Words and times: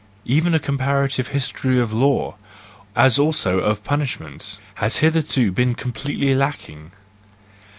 Even 0.25 0.55
a 0.55 0.59
comparative 0.59 1.27
history 1.27 1.79
of 1.79 1.93
law, 1.93 2.33
as 2.95 3.19
also 3.19 3.59
of 3.59 3.83
punish¬ 3.83 4.19
ment, 4.19 4.57
has 4.81 4.97
hitherto 4.97 5.51
been 5.51 5.75
completely 5.75 6.33
lacking. 6.33 6.89